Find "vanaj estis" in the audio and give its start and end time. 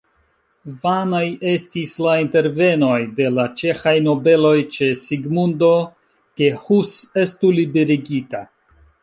0.83-1.91